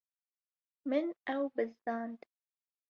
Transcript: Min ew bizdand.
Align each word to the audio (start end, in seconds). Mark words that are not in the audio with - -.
Min 0.89 1.07
ew 1.33 1.43
bizdand. 1.55 2.19